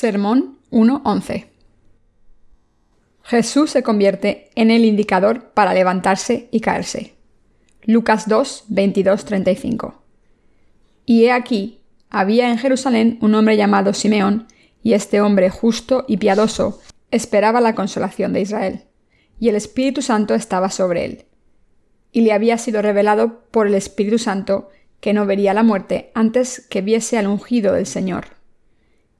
[0.00, 1.46] Sermón 1.11
[3.24, 7.16] Jesús se convierte en el indicador para levantarse y caerse.
[7.82, 10.00] Lucas 2, 22, 35.
[11.04, 11.80] Y he aquí,
[12.10, 14.46] había en Jerusalén un hombre llamado Simeón,
[14.84, 18.84] y este hombre justo y piadoso esperaba la consolación de Israel,
[19.40, 21.24] y el Espíritu Santo estaba sobre él.
[22.12, 24.68] Y le había sido revelado por el Espíritu Santo
[25.00, 28.37] que no vería la muerte antes que viese al ungido del Señor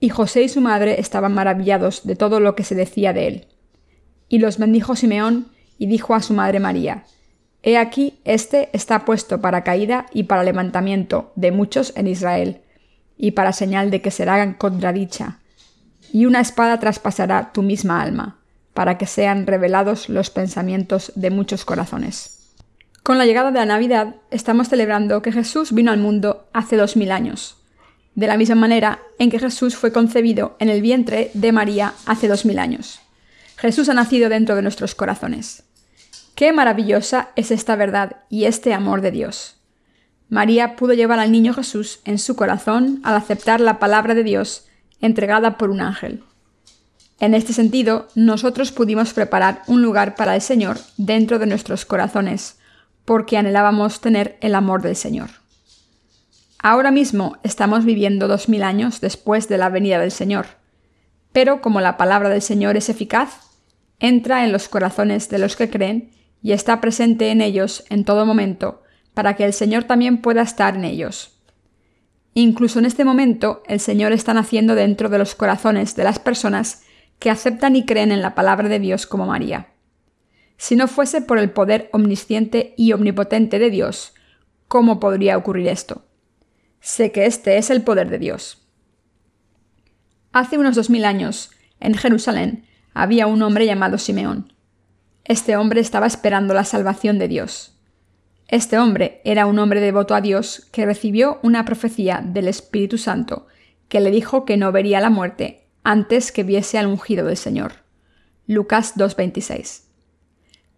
[0.00, 3.46] Y José y su madre estaban maravillados de todo lo que se decía de él.
[4.28, 7.04] Y los bendijo Simeón y dijo a su madre María,
[7.62, 12.62] He aquí, este está puesto para caída y para levantamiento de muchos en Israel,
[13.16, 15.40] y para señal de que será contradicha.
[16.12, 18.38] Y una espada traspasará tu misma alma,
[18.74, 22.54] para que sean revelados los pensamientos de muchos corazones.
[23.02, 26.96] Con la llegada de la Navidad estamos celebrando que Jesús vino al mundo hace dos
[26.96, 27.57] mil años,
[28.18, 32.26] de la misma manera en que Jesús fue concebido en el vientre de María hace
[32.26, 32.98] dos mil años.
[33.56, 35.62] Jesús ha nacido dentro de nuestros corazones.
[36.34, 39.54] Qué maravillosa es esta verdad y este amor de Dios.
[40.28, 44.66] María pudo llevar al niño Jesús en su corazón al aceptar la palabra de Dios
[45.00, 46.24] entregada por un ángel.
[47.20, 52.58] En este sentido, nosotros pudimos preparar un lugar para el Señor dentro de nuestros corazones,
[53.04, 55.30] porque anhelábamos tener el amor del Señor.
[56.60, 60.46] Ahora mismo estamos viviendo dos mil años después de la venida del Señor,
[61.32, 63.48] pero como la palabra del Señor es eficaz,
[64.00, 66.10] entra en los corazones de los que creen
[66.42, 68.82] y está presente en ellos en todo momento,
[69.14, 71.38] para que el Señor también pueda estar en ellos.
[72.34, 76.82] Incluso en este momento, el Señor está naciendo dentro de los corazones de las personas
[77.20, 79.68] que aceptan y creen en la palabra de Dios como María.
[80.56, 84.12] Si no fuese por el poder omnisciente y omnipotente de Dios,
[84.66, 86.07] ¿cómo podría ocurrir esto?
[86.80, 88.66] Sé que este es el poder de Dios.
[90.32, 91.50] Hace unos dos mil años,
[91.80, 94.52] en Jerusalén, había un hombre llamado Simeón.
[95.24, 97.78] Este hombre estaba esperando la salvación de Dios.
[98.48, 103.46] Este hombre era un hombre devoto a Dios que recibió una profecía del Espíritu Santo
[103.88, 107.72] que le dijo que no vería la muerte antes que viese al ungido del Señor.
[108.46, 109.82] Lucas 2.26.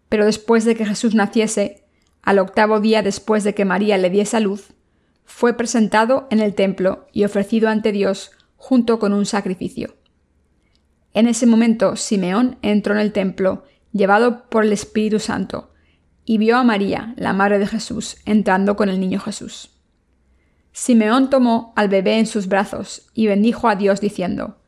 [0.08, 1.84] Pero después de que Jesús naciese,
[2.22, 4.72] al octavo día después de que María le diese a luz,
[5.30, 9.94] fue presentado en el templo y ofrecido ante Dios junto con un sacrificio.
[11.14, 15.72] En ese momento Simeón entró en el templo, llevado por el Espíritu Santo,
[16.24, 19.70] y vio a María, la madre de Jesús, entrando con el niño Jesús.
[20.72, 24.58] Simeón tomó al bebé en sus brazos y bendijo a Dios diciendo,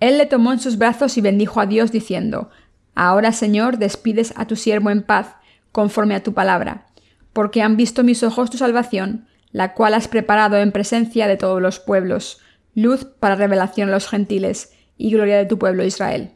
[0.00, 2.50] Él le tomó en sus brazos y bendijo a Dios diciendo,
[2.94, 5.36] Ahora, Señor, despides a tu siervo en paz,
[5.72, 6.88] conforme a tu palabra,
[7.32, 11.60] porque han visto mis ojos tu salvación, la cual has preparado en presencia de todos
[11.60, 12.40] los pueblos,
[12.74, 16.32] luz para revelación a los gentiles y gloria de tu pueblo Israel.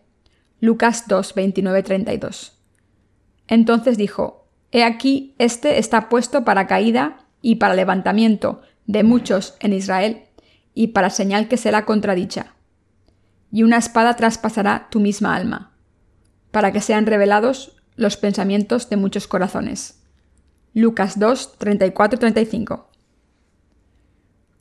[0.61, 2.59] Lucas 2, 29, 32.
[3.49, 9.73] Entonces dijo, He aquí, este está puesto para caída y para levantamiento de muchos en
[9.73, 10.25] Israel,
[10.75, 12.55] y para señal que será contradicha.
[13.53, 15.73] Y una espada traspasará tu misma alma,
[16.51, 20.04] para que sean revelados los pensamientos de muchos corazones.
[20.77, 22.91] Lucas 2, 34 35.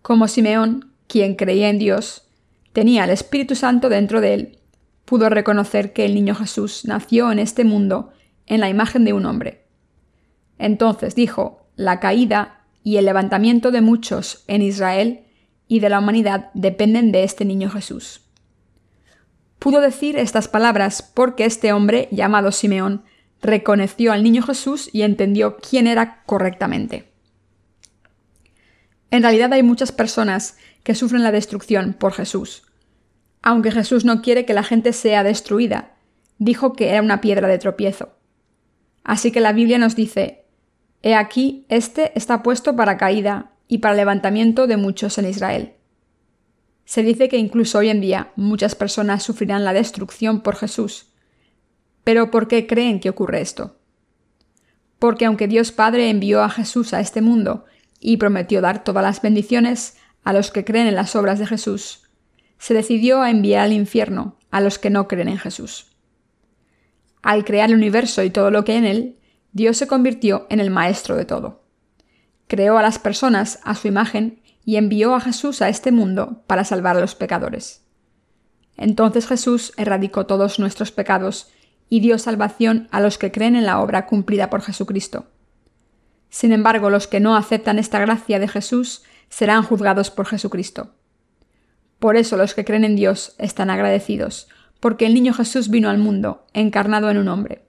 [0.03, 2.28] Como Simeón, quien creía en Dios,
[2.72, 4.60] tenía el Espíritu Santo dentro de él,
[5.06, 8.13] pudo reconocer que el niño Jesús nació en este mundo
[8.45, 9.65] en la imagen de un hombre.
[10.60, 15.24] Entonces dijo, la caída y el levantamiento de muchos en Israel
[15.68, 18.21] y de la humanidad dependen de este niño Jesús.
[19.57, 23.04] Pudo decir estas palabras porque este hombre, llamado Simeón,
[23.44, 27.12] reconoció al niño Jesús y entendió quién era correctamente.
[29.12, 32.63] En realidad hay muchas personas que sufren la destrucción por Jesús.
[33.44, 35.92] Aunque Jesús no quiere que la gente sea destruida,
[36.40, 38.13] dijo que era una piedra de tropiezo.
[39.04, 40.46] Así que la Biblia nos dice,
[41.04, 45.74] He aquí, este está puesto para caída y para levantamiento de muchos en Israel.
[46.86, 51.12] Se dice que incluso hoy en día muchas personas sufrirán la destrucción por Jesús,
[52.03, 53.77] pero ¿por qué creen que ocurre esto?
[55.00, 57.65] Porque aunque Dios Padre envió a Jesús a este mundo
[58.00, 62.09] y prometió dar todas las bendiciones a los que creen en las obras de Jesús,
[62.57, 65.88] se decidió a enviar al infierno a los que no creen en Jesús.
[67.21, 69.19] Al crear el universo y todo lo que hay en él,
[69.51, 71.63] Dios se convirtió en el maestro de todo.
[72.47, 76.63] Creó a las personas a su imagen y envió a Jesús a este mundo para
[76.63, 77.85] salvar a los pecadores.
[78.77, 81.51] Entonces Jesús erradicó todos nuestros pecados
[81.94, 85.28] y dio salvación a los que creen en la obra cumplida por Jesucristo.
[86.31, 90.95] Sin embargo, los que no aceptan esta gracia de Jesús serán juzgados por Jesucristo.
[92.00, 94.48] Por eso los que creen en Dios están agradecidos,
[94.80, 97.63] porque el niño Jesús vino al mundo, encarnado en un hombre.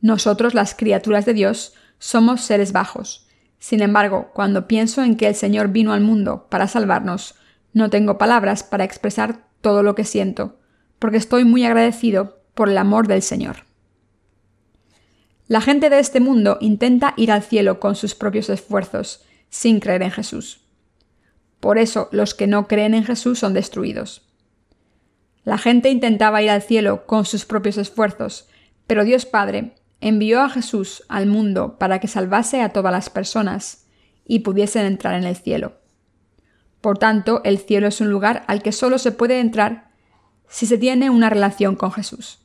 [0.00, 3.28] Nosotros, las criaturas de Dios, somos seres bajos.
[3.60, 7.36] Sin embargo, cuando pienso en que el Señor vino al mundo para salvarnos,
[7.74, 10.58] no tengo palabras para expresar todo lo que siento,
[10.98, 13.64] porque estoy muy agradecido por el amor del Señor.
[15.48, 20.02] La gente de este mundo intenta ir al cielo con sus propios esfuerzos, sin creer
[20.02, 20.60] en Jesús.
[21.58, 24.22] Por eso los que no creen en Jesús son destruidos.
[25.44, 28.48] La gente intentaba ir al cielo con sus propios esfuerzos,
[28.86, 33.86] pero Dios Padre envió a Jesús al mundo para que salvase a todas las personas
[34.26, 35.72] y pudiesen entrar en el cielo.
[36.80, 39.89] Por tanto, el cielo es un lugar al que solo se puede entrar
[40.50, 42.40] si se tiene una relación con Jesús.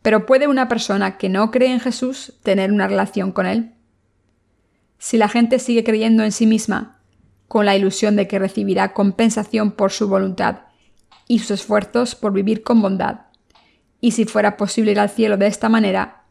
[0.00, 3.74] Pero ¿puede una persona que no cree en Jesús tener una relación con Él?
[4.98, 7.00] Si la gente sigue creyendo en sí misma,
[7.46, 10.60] con la ilusión de que recibirá compensación por su voluntad
[11.28, 13.26] y sus esfuerzos por vivir con bondad.
[14.00, 16.24] Y si fuera posible ir al cielo de esta manera,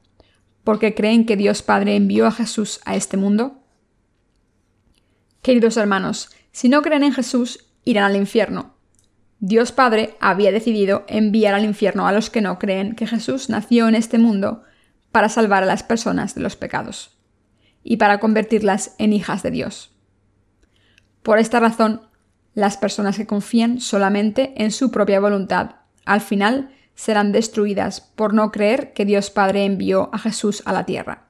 [0.63, 3.60] porque creen que Dios Padre envió a Jesús a este mundo?
[5.44, 8.70] Queridos hermanos, si no creen en Jesús, irán al infierno.
[9.44, 13.88] Dios Padre había decidido enviar al infierno a los que no creen que Jesús nació
[13.88, 14.62] en este mundo
[15.12, 17.18] para salvar a las personas de los pecados
[17.84, 19.98] y para convertirlas en hijas de Dios.
[21.24, 22.02] Por esta razón,
[22.54, 28.52] las personas que confían solamente en su propia voluntad, al final serán destruidas por no
[28.52, 31.30] creer que Dios Padre envió a Jesús a la tierra.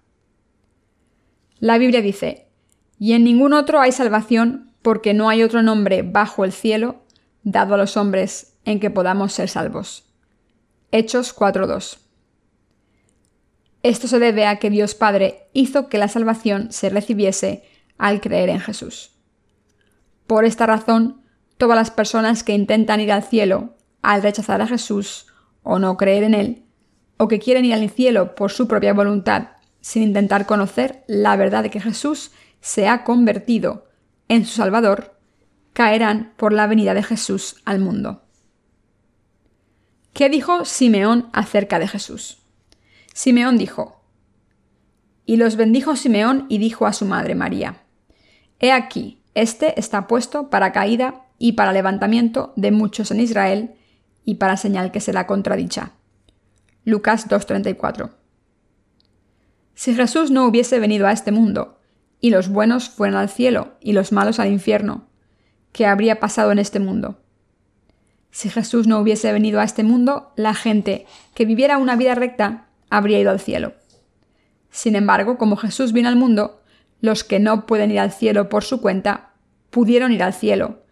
[1.60, 2.50] La Biblia dice,
[3.00, 7.01] y en ningún otro hay salvación porque no hay otro nombre bajo el cielo
[7.44, 10.06] dado a los hombres en que podamos ser salvos.
[10.92, 11.98] Hechos 4.2.
[13.84, 17.64] Esto se debe a que Dios Padre hizo que la salvación se recibiese
[17.98, 19.12] al creer en Jesús.
[20.28, 21.22] Por esta razón,
[21.58, 25.28] todas las personas que intentan ir al cielo al rechazar a Jesús
[25.64, 26.66] o no creer en Él,
[27.18, 29.50] o que quieren ir al cielo por su propia voluntad
[29.80, 33.88] sin intentar conocer la verdad de que Jesús se ha convertido
[34.28, 35.20] en su Salvador,
[35.74, 38.24] caerán por la venida de Jesús al mundo.
[40.14, 42.40] ¿Qué dijo Simeón acerca de Jesús?
[43.14, 44.02] Simeón dijo,
[45.26, 47.84] y los bendijo Simeón y dijo a su madre María,
[48.60, 53.76] He aquí, este está puesto para caída y para levantamiento de muchos en Israel
[54.26, 55.94] y para señal que será contradicha.
[56.84, 58.12] Lucas 2.34.
[59.74, 61.80] Si Jesús no hubiese venido a este mundo,
[62.20, 65.08] y los buenos fueran al cielo y los malos al infierno,
[65.72, 67.20] ¿qué habría pasado en este mundo?
[68.32, 72.68] Si Jesús no hubiese venido a este mundo, la gente que viviera una vida recta
[72.90, 73.74] habría ido al cielo.
[74.70, 76.62] Sin embargo, como Jesús vino al mundo,
[77.02, 79.32] los que no pueden ir al cielo por su cuenta,
[79.70, 80.84] pudieron ir al cielo,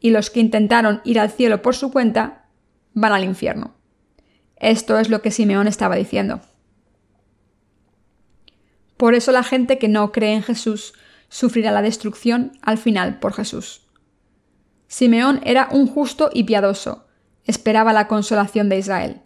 [0.00, 2.46] y los que intentaron ir al cielo por su cuenta,
[2.94, 3.74] van al infierno.
[4.56, 6.40] Esto es lo que Simeón estaba diciendo.
[8.96, 10.94] Por eso la gente que no cree en Jesús
[11.28, 13.82] sufrirá la destrucción al final por Jesús.
[14.92, 17.06] Simeón era un justo y piadoso,
[17.46, 19.22] esperaba la consolación de Israel.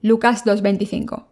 [0.00, 1.24] Lucas 2.25.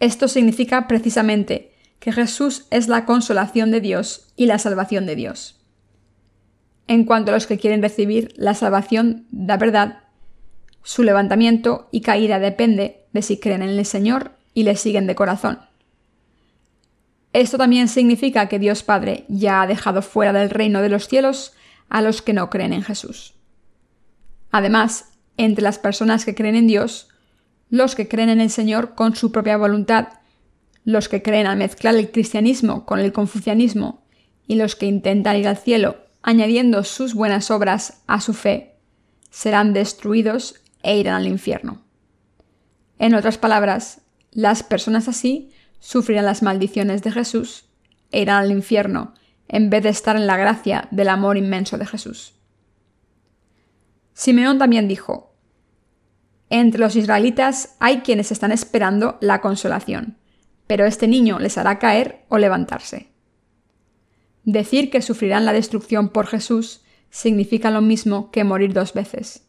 [0.00, 5.60] Esto significa precisamente que Jesús es la consolación de Dios y la salvación de Dios.
[6.86, 10.04] En cuanto a los que quieren recibir la salvación de verdad,
[10.82, 15.14] su levantamiento y caída depende de si creen en el Señor y le siguen de
[15.14, 15.58] corazón.
[17.34, 21.52] Esto también significa que Dios Padre ya ha dejado fuera del reino de los cielos
[21.88, 23.34] a los que no creen en Jesús.
[24.50, 27.08] Además, entre las personas que creen en Dios,
[27.70, 30.08] los que creen en el Señor con su propia voluntad
[30.88, 34.06] los que creen al mezclar el cristianismo con el confucianismo
[34.46, 38.76] y los que intentan ir al cielo añadiendo sus buenas obras a su fe,
[39.28, 41.82] serán destruidos e irán al infierno.
[42.98, 47.66] En otras palabras, las personas así sufrirán las maldiciones de Jesús
[48.10, 49.12] e irán al infierno
[49.48, 52.34] en vez de estar en la gracia del amor inmenso de Jesús.
[54.12, 55.34] Simeón también dijo,
[56.50, 60.18] Entre los israelitas hay quienes están esperando la consolación
[60.68, 63.08] pero este niño les hará caer o levantarse.
[64.44, 69.48] Decir que sufrirán la destrucción por Jesús significa lo mismo que morir dos veces.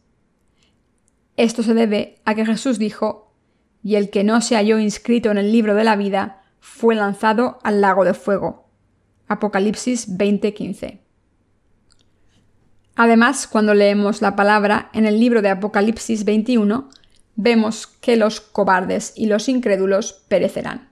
[1.36, 3.34] Esto se debe a que Jesús dijo,
[3.82, 7.58] y el que no se halló inscrito en el libro de la vida fue lanzado
[7.62, 8.59] al lago de fuego.
[9.30, 10.98] Apocalipsis 20:15.
[12.96, 16.88] Además, cuando leemos la palabra en el libro de Apocalipsis 21,
[17.36, 20.88] vemos que los cobardes y los incrédulos perecerán.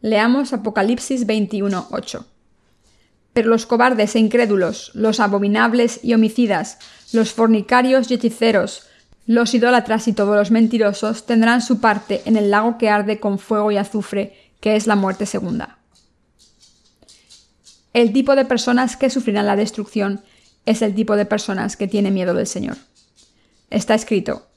[0.00, 2.26] Leamos Apocalipsis 21:8.
[3.32, 6.80] Pero los cobardes e incrédulos, los abominables y homicidas,
[7.12, 8.88] los fornicarios y hechiceros,
[9.26, 13.38] los idólatras y todos los mentirosos tendrán su parte en el lago que arde con
[13.38, 15.78] fuego y azufre, que es la muerte segunda.
[17.96, 20.20] El tipo de personas que sufrirán la destrucción
[20.66, 22.76] es el tipo de personas que tiene miedo del Señor.
[23.70, 24.48] Está escrito,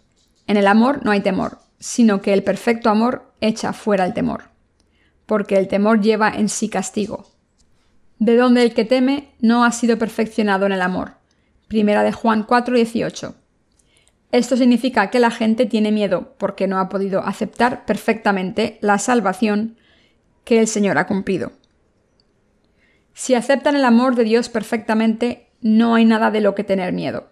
[0.45, 4.49] en el amor no hay temor, sino que el perfecto amor echa fuera el temor,
[5.25, 7.31] porque el temor lleva en sí castigo.
[8.17, 11.13] De donde el que teme no ha sido perfeccionado en el amor.
[11.69, 13.35] Primera de Juan 4:18.
[14.33, 19.77] Esto significa que la gente tiene miedo porque no ha podido aceptar perfectamente la salvación
[20.43, 21.53] que el Señor ha cumplido.
[23.19, 27.27] Si aceptan el amor de Dios perfectamente, no hay nada de lo que tener miedo.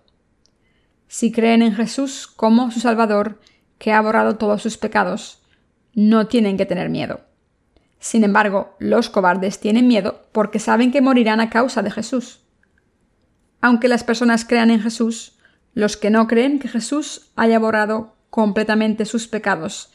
[1.07, 3.39] Si creen en Jesús como su Salvador,
[3.77, 5.43] que ha borrado todos sus pecados,
[5.93, 7.21] no tienen que tener miedo.
[7.99, 12.41] Sin embargo, los cobardes tienen miedo porque saben que morirán a causa de Jesús.
[13.61, 15.39] Aunque las personas crean en Jesús,
[15.73, 19.93] los que no creen que Jesús haya borrado completamente sus pecados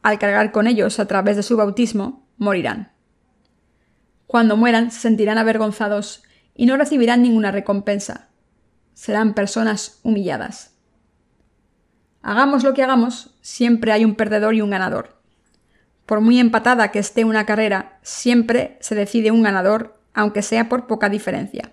[0.00, 2.93] al cargar con ellos a través de su bautismo, morirán.
[4.34, 6.24] Cuando mueran se sentirán avergonzados
[6.56, 8.30] y no recibirán ninguna recompensa.
[8.92, 10.74] Serán personas humilladas.
[12.20, 15.20] Hagamos lo que hagamos, siempre hay un perdedor y un ganador.
[16.04, 20.88] Por muy empatada que esté una carrera, siempre se decide un ganador, aunque sea por
[20.88, 21.70] poca diferencia.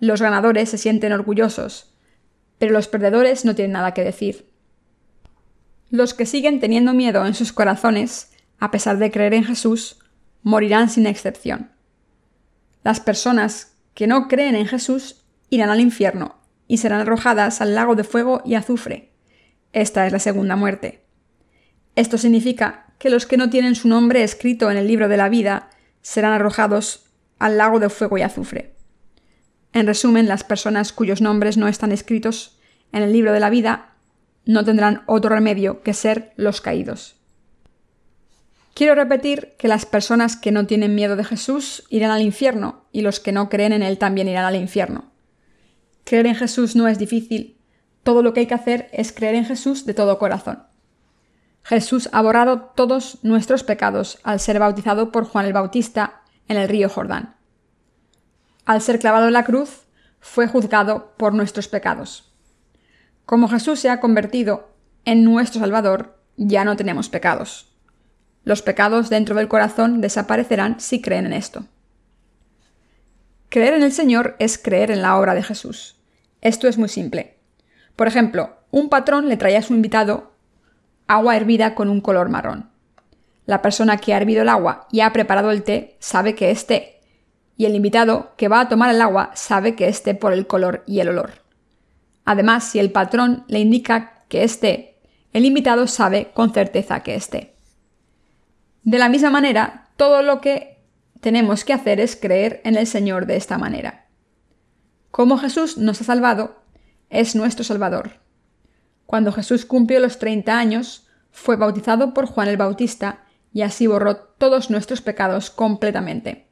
[0.00, 1.94] Los ganadores se sienten orgullosos,
[2.56, 4.50] pero los perdedores no tienen nada que decir.
[5.90, 9.98] Los que siguen teniendo miedo en sus corazones, a pesar de creer en Jesús,
[10.42, 11.70] morirán sin excepción.
[12.84, 17.96] Las personas que no creen en Jesús irán al infierno y serán arrojadas al lago
[17.96, 19.12] de fuego y azufre.
[19.72, 21.04] Esta es la segunda muerte.
[21.96, 25.28] Esto significa que los que no tienen su nombre escrito en el libro de la
[25.28, 25.70] vida
[26.02, 28.74] serán arrojados al lago de fuego y azufre.
[29.72, 32.58] En resumen, las personas cuyos nombres no están escritos
[32.92, 33.94] en el libro de la vida
[34.48, 37.17] no tendrán otro remedio que ser los caídos.
[38.78, 43.00] Quiero repetir que las personas que no tienen miedo de Jesús irán al infierno y
[43.00, 45.10] los que no creen en Él también irán al infierno.
[46.04, 47.58] Creer en Jesús no es difícil,
[48.04, 50.62] todo lo que hay que hacer es creer en Jesús de todo corazón.
[51.64, 56.68] Jesús ha borrado todos nuestros pecados al ser bautizado por Juan el Bautista en el
[56.68, 57.34] río Jordán
[58.68, 59.86] al ser clavado en la cruz,
[60.20, 62.34] fue juzgado por nuestros pecados.
[63.24, 64.68] Como Jesús se ha convertido
[65.06, 67.77] en nuestro Salvador, ya no tenemos pecados.
[68.48, 71.66] Los pecados dentro del corazón desaparecerán si creen en esto.
[73.50, 75.98] Creer en el Señor es creer en la obra de Jesús.
[76.40, 77.36] Esto es muy simple.
[77.94, 80.32] Por ejemplo, un patrón le trae a su invitado
[81.06, 82.70] agua hervida con un color marrón.
[83.44, 86.66] La persona que ha hervido el agua y ha preparado el té sabe que es
[86.66, 87.02] té
[87.58, 90.84] y el invitado que va a tomar el agua sabe que esté por el color
[90.86, 91.32] y el olor.
[92.24, 94.96] Además, si el patrón le indica que esté,
[95.34, 97.57] el invitado sabe con certeza que esté.
[98.88, 100.82] De la misma manera, todo lo que
[101.20, 104.06] tenemos que hacer es creer en el Señor de esta manera.
[105.10, 106.62] Como Jesús nos ha salvado,
[107.10, 108.12] es nuestro Salvador.
[109.04, 114.16] Cuando Jesús cumplió los 30 años, fue bautizado por Juan el Bautista y así borró
[114.16, 116.48] todos nuestros pecados completamente.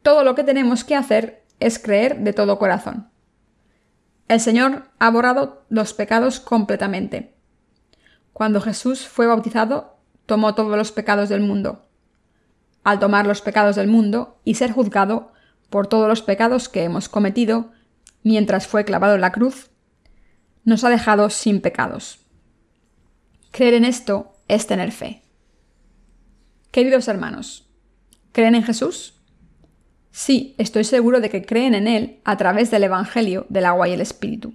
[0.00, 3.10] Todo lo que tenemos que hacer es creer de todo corazón.
[4.26, 7.34] El Señor ha borrado los pecados completamente.
[8.32, 9.91] Cuando Jesús fue bautizado,
[10.32, 11.84] tomó todos los pecados del mundo.
[12.84, 15.30] Al tomar los pecados del mundo y ser juzgado
[15.68, 17.70] por todos los pecados que hemos cometido
[18.22, 19.68] mientras fue clavado en la cruz,
[20.64, 22.20] nos ha dejado sin pecados.
[23.50, 25.20] Creer en esto es tener fe.
[26.70, 27.68] Queridos hermanos,
[28.32, 29.20] ¿creen en Jesús?
[30.12, 33.92] Sí, estoy seguro de que creen en Él a través del Evangelio del agua y
[33.92, 34.54] el Espíritu.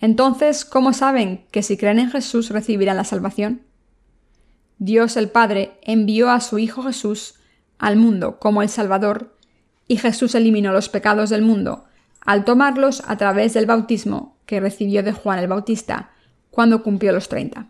[0.00, 3.60] Entonces, ¿cómo saben que si creen en Jesús recibirán la salvación?
[4.78, 7.36] Dios el Padre envió a su Hijo Jesús
[7.78, 9.36] al mundo como el Salvador,
[9.86, 11.84] y Jesús eliminó los pecados del mundo
[12.24, 16.10] al tomarlos a través del bautismo que recibió de Juan el Bautista
[16.50, 17.68] cuando cumplió los treinta.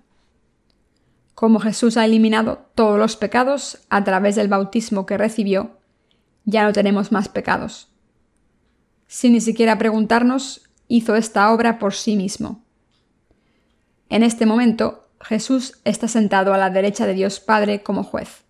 [1.35, 5.79] Como Jesús ha eliminado todos los pecados a través del bautismo que recibió,
[6.45, 7.89] ya no tenemos más pecados.
[9.09, 12.63] Sin ni siquiera preguntarnos, hizo esta obra por sí mismo.
[14.09, 18.45] En este momento, Jesús está sentado a la derecha de Dios Padre como juez.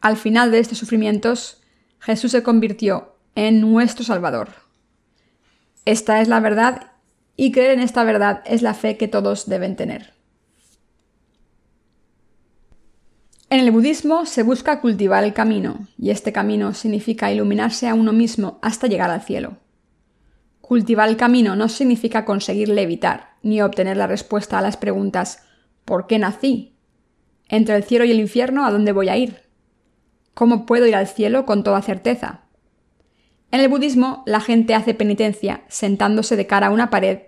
[0.00, 1.62] Al final de estos sufrimientos,
[2.00, 4.48] Jesús se convirtió en nuestro Salvador.
[5.84, 6.92] Esta es la verdad
[7.36, 10.14] y creer en esta verdad es la fe que todos deben tener.
[13.48, 18.12] En el budismo se busca cultivar el camino, y este camino significa iluminarse a uno
[18.12, 19.58] mismo hasta llegar al cielo.
[20.60, 25.42] Cultivar el camino no significa conseguir levitar, ni obtener la respuesta a las preguntas
[25.84, 26.76] ¿por qué nací?
[27.48, 29.42] ¿Entre el cielo y el infierno a dónde voy a ir?
[30.34, 32.42] ¿Cómo puedo ir al cielo con toda certeza?
[33.50, 37.20] En el budismo, la gente hace penitencia sentándose de cara a una pared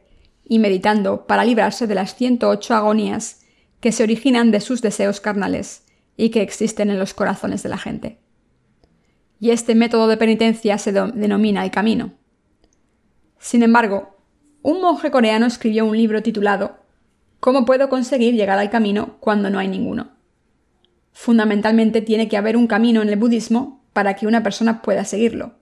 [0.44, 3.42] y meditando para librarse de las 108 agonías
[3.80, 5.84] que se originan de sus deseos carnales
[6.16, 8.18] y que existen en los corazones de la gente.
[9.40, 12.12] Y este método de penitencia se denomina el camino.
[13.38, 14.17] Sin embargo,
[14.68, 16.76] un monje coreano escribió un libro titulado
[17.40, 20.10] ¿Cómo puedo conseguir llegar al camino cuando no hay ninguno?
[21.12, 25.54] Fundamentalmente tiene que haber un camino en el budismo para que una persona pueda seguirlo.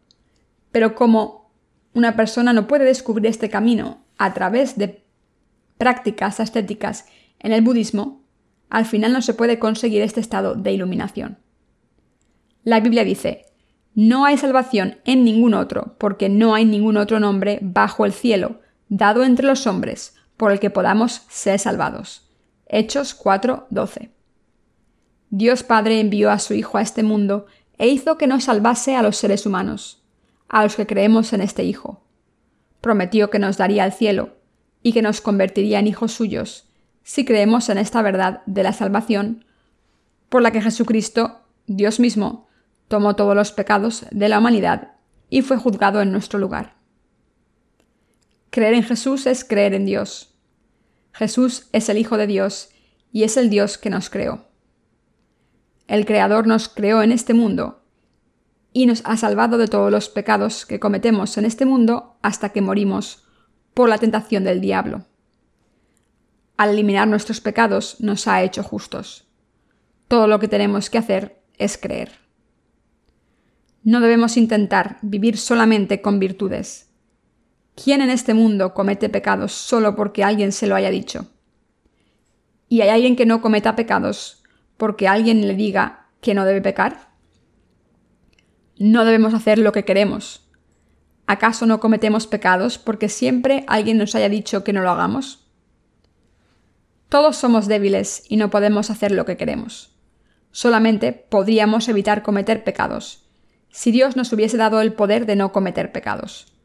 [0.73, 1.53] Pero como
[1.95, 5.05] una persona no puede descubrir este camino a través de
[5.79, 7.07] prácticas estéticas
[7.39, 8.25] en el budismo,
[8.71, 11.39] al final no se puede conseguir este estado de iluminación.
[12.65, 13.45] La Biblia dice,
[13.95, 18.66] no hay salvación en ningún otro, porque no hay ningún otro nombre bajo el cielo,
[18.89, 22.31] dado entre los hombres, por el que podamos ser salvados.
[22.67, 24.11] Hechos 4:12.
[25.31, 27.47] Dios Padre envió a su Hijo a este mundo
[27.79, 30.03] e hizo que nos salvase a los seres humanos,
[30.49, 32.03] a los que creemos en este Hijo.
[32.81, 34.37] Prometió que nos daría el cielo
[34.83, 36.69] y que nos convertiría en hijos suyos,
[37.03, 39.45] si creemos en esta verdad de la salvación,
[40.29, 42.47] por la que Jesucristo, Dios mismo,
[42.89, 44.93] tomó todos los pecados de la humanidad
[45.29, 46.76] y fue juzgado en nuestro lugar.
[48.57, 50.35] Creer en Jesús es creer en Dios.
[51.13, 52.71] Jesús es el Hijo de Dios
[53.13, 54.47] y es el Dios que nos creó.
[55.89, 57.85] El Creador nos creó en este mundo
[58.73, 62.63] y nos ha salvado de todos los pecados que cometemos en este mundo hasta que
[62.63, 63.27] morimos
[63.75, 65.05] por la tentación del diablo
[66.57, 69.29] al eliminar nuestros pecados, nos ha hecho justos.
[70.09, 72.13] Todo lo que tenemos que hacer es creer.
[73.85, 76.86] No debemos intentar vivir solamente con virtudes.
[77.77, 81.27] ¿Quién en este mundo comete pecados solo porque alguien se lo haya dicho?
[82.71, 84.43] ¿Y hay alguien que no cometa pecados
[84.79, 87.11] porque alguien le diga que no debe pecar?
[88.79, 90.49] No debemos hacer lo que queremos.
[91.27, 95.47] ¿Acaso no cometemos pecados porque siempre alguien nos haya dicho que no lo hagamos?
[97.11, 99.95] Todos somos débiles y no podemos hacer lo que queremos.
[100.51, 103.29] Solamente podríamos evitar cometer pecados,
[103.71, 106.56] si Dios nos hubiese dado el poder de no cometer pecados.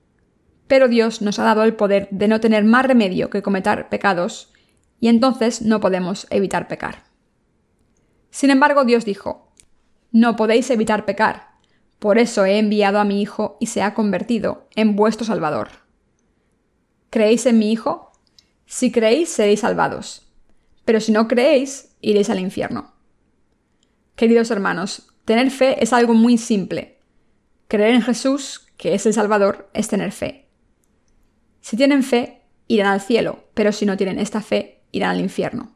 [0.71, 4.53] Pero Dios nos ha dado el poder de no tener más remedio que cometer pecados,
[5.01, 7.03] y entonces no podemos evitar pecar.
[8.29, 9.51] Sin embargo, Dios dijo,
[10.13, 11.49] No podéis evitar pecar,
[11.99, 15.67] por eso he enviado a mi Hijo y se ha convertido en vuestro Salvador.
[17.10, 18.13] ¿Creéis en mi Hijo?
[18.65, 20.31] Si creéis, seréis salvados
[20.86, 22.93] pero si no creéis, iréis al infierno.
[24.15, 26.99] Queridos hermanos, tener fe es algo muy simple.
[27.67, 30.40] Creer en Jesús, que es el Salvador, es tener fe.
[31.62, 35.76] Si tienen fe, irán al cielo, pero si no tienen esta fe, irán al infierno.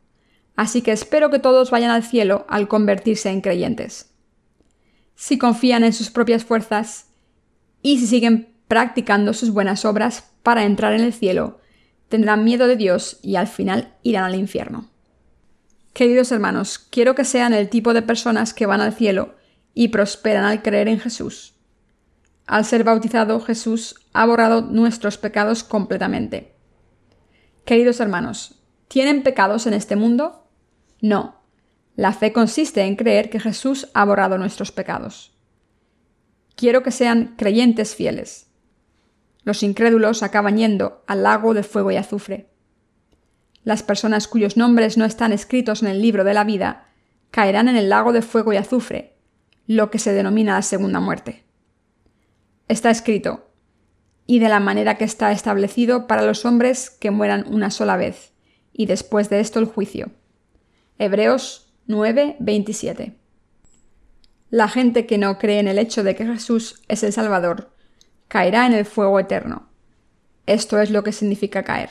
[0.55, 4.11] Así que espero que todos vayan al cielo al convertirse en creyentes.
[5.15, 7.07] Si confían en sus propias fuerzas
[7.81, 11.59] y si siguen practicando sus buenas obras para entrar en el cielo,
[12.09, 14.89] tendrán miedo de Dios y al final irán al infierno.
[15.93, 19.35] Queridos hermanos, quiero que sean el tipo de personas que van al cielo
[19.73, 21.54] y prosperan al creer en Jesús.
[22.47, 26.55] Al ser bautizado, Jesús ha borrado nuestros pecados completamente.
[27.65, 30.47] Queridos hermanos, ¿tienen pecados en este mundo?
[31.01, 31.41] No.
[31.95, 35.35] La fe consiste en creer que Jesús ha borrado nuestros pecados.
[36.55, 38.51] Quiero que sean creyentes fieles.
[39.43, 42.49] Los incrédulos acaban yendo al lago de fuego y azufre.
[43.63, 46.89] Las personas cuyos nombres no están escritos en el libro de la vida
[47.31, 49.17] caerán en el lago de fuego y azufre,
[49.67, 51.44] lo que se denomina la segunda muerte.
[52.67, 53.49] Está escrito,
[54.25, 58.33] y de la manera que está establecido para los hombres que mueran una sola vez,
[58.73, 60.11] y después de esto el juicio.
[60.97, 63.15] Hebreos 9, 27.
[64.49, 67.75] La gente que no cree en el hecho de que Jesús es el Salvador
[68.27, 69.69] caerá en el fuego eterno.
[70.45, 71.89] Esto es lo que significa caer.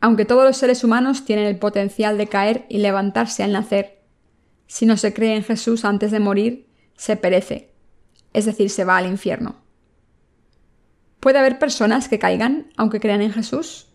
[0.00, 4.02] Aunque todos los seres humanos tienen el potencial de caer y levantarse al nacer,
[4.66, 7.72] si no se cree en Jesús antes de morir, se perece,
[8.36, 9.56] es decir, se va al infierno.
[11.20, 13.86] ¿Puede haber personas que caigan aunque crean en Jesús?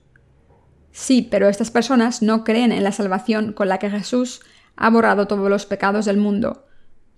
[0.91, 4.41] Sí, pero estas personas no creen en la salvación con la que Jesús
[4.75, 6.65] ha borrado todos los pecados del mundo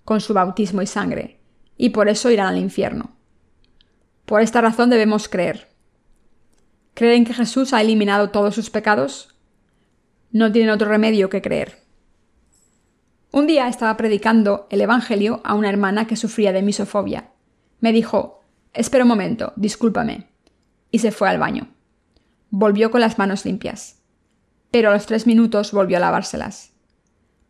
[0.04, 1.40] con su bautismo y sangre,
[1.78, 3.16] y por eso irán al infierno.
[4.26, 5.68] Por esta razón debemos creer.
[6.92, 9.34] ¿Creen que Jesús ha eliminado todos sus pecados?
[10.30, 11.83] No tienen otro remedio que creer.
[13.34, 17.32] Un día estaba predicando el Evangelio a una hermana que sufría de misofobia.
[17.80, 18.42] Me dijo,
[18.72, 20.28] espera un momento, discúlpame.
[20.92, 21.66] Y se fue al baño.
[22.50, 24.00] Volvió con las manos limpias.
[24.70, 26.74] Pero a los tres minutos volvió a lavárselas.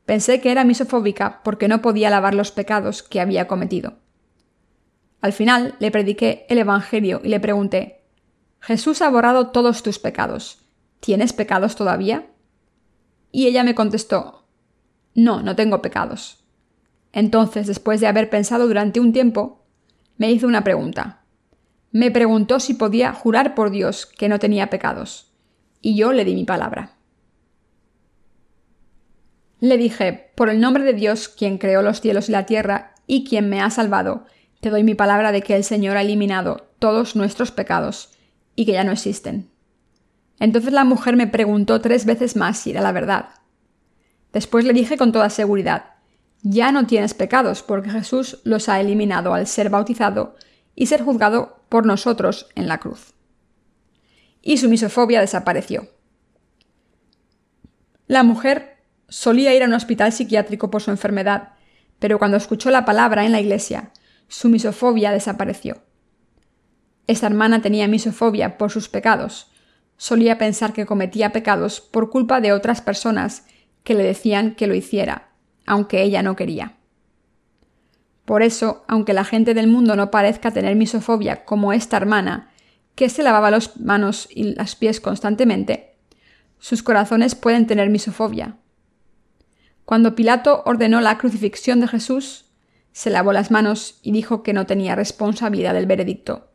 [0.07, 3.99] Pensé que era misofóbica porque no podía lavar los pecados que había cometido.
[5.21, 8.07] Al final le prediqué el Evangelio y le pregunté,
[8.59, 10.67] Jesús ha borrado todos tus pecados.
[11.01, 12.31] ¿Tienes pecados todavía?
[13.31, 14.44] Y ella me contestó,
[15.15, 16.45] No, no tengo pecados.
[17.13, 19.65] Entonces, después de haber pensado durante un tiempo,
[20.17, 21.23] me hizo una pregunta.
[21.93, 25.33] Me preguntó si podía jurar por Dios que no tenía pecados.
[25.81, 26.95] Y yo le di mi palabra.
[29.61, 33.25] Le dije, por el nombre de Dios, quien creó los cielos y la tierra, y
[33.25, 34.27] quien me ha salvado,
[34.61, 38.11] te doy mi palabra de que el Señor ha eliminado todos nuestros pecados,
[38.57, 39.51] y que ya no existen.
[40.41, 43.29] Entonces la mujer me preguntó tres veces más si era la verdad.
[44.35, 45.95] Después le dije con toda seguridad,
[46.43, 50.37] ya no tienes pecados, porque Jesús los ha eliminado al ser bautizado
[50.75, 53.15] y ser juzgado por nosotros en la cruz.
[54.43, 55.89] Y su misofobia desapareció.
[58.07, 58.75] La mujer
[59.09, 61.51] Solía ir a un hospital psiquiátrico por su enfermedad,
[61.99, 63.91] pero cuando escuchó la palabra en la iglesia,
[64.29, 65.83] su misofobia desapareció.
[67.07, 69.53] Esta hermana tenía misofobia por sus pecados.
[69.97, 73.47] Solía pensar que cometía pecados por culpa de otras personas
[73.85, 75.31] que le decían que lo hiciera,
[75.67, 76.77] aunque ella no quería.
[78.25, 82.51] Por eso, aunque la gente del mundo no parezca tener misofobia como esta hermana,
[82.97, 85.97] que se lavaba las manos y los pies constantemente,
[86.59, 88.57] sus corazones pueden tener misofobia,
[89.85, 92.47] cuando Pilato ordenó la crucifixión de Jesús,
[92.93, 96.49] se lavó las manos y dijo que no tenía responsabilidad del veredicto.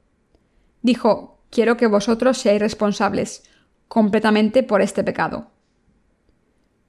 [0.82, 3.44] Dijo, quiero que vosotros seáis responsables
[3.88, 5.52] completamente por este pecado.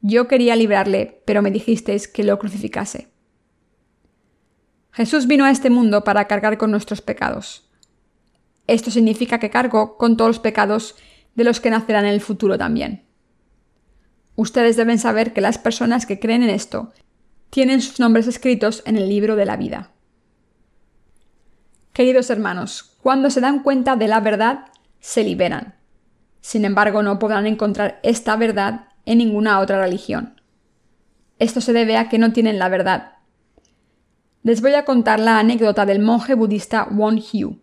[0.02, 3.08] Yo quería librarle, pero me dijisteis que lo crucificase.
[4.92, 7.70] Jesús vino a este mundo para cargar con nuestros pecados.
[8.66, 10.96] Esto significa que cargó con todos los pecados
[11.34, 13.04] de los que nacerán en el futuro también.
[14.36, 16.92] Ustedes deben saber que las personas que creen en esto
[17.50, 19.90] tienen sus nombres escritos en el libro de la vida.
[21.92, 24.66] Queridos hermanos, cuando se dan cuenta de la verdad,
[25.00, 25.74] se liberan.
[26.40, 30.40] Sin embargo, no podrán encontrar esta verdad en ninguna otra religión.
[31.38, 33.12] Esto se debe a que no tienen la verdad.
[34.42, 37.58] Les voy a contar la anécdota del monje budista Won Hyu.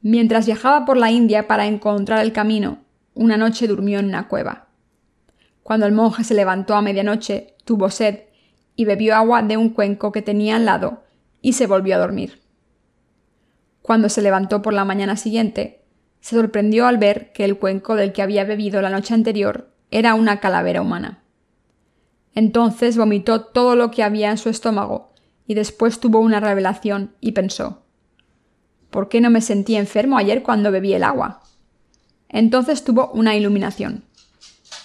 [0.00, 2.78] Mientras viajaba por la India para encontrar el camino,
[3.14, 4.68] una noche durmió en una cueva.
[5.62, 8.20] Cuando el monje se levantó a medianoche, tuvo sed
[8.74, 11.04] y bebió agua de un cuenco que tenía al lado
[11.40, 12.40] y se volvió a dormir.
[13.80, 15.84] Cuando se levantó por la mañana siguiente,
[16.20, 20.14] se sorprendió al ver que el cuenco del que había bebido la noche anterior era
[20.14, 21.22] una calavera humana.
[22.34, 25.12] Entonces vomitó todo lo que había en su estómago
[25.46, 27.82] y después tuvo una revelación y pensó
[28.90, 31.42] ¿Por qué no me sentí enfermo ayer cuando bebí el agua?
[32.28, 34.04] Entonces tuvo una iluminación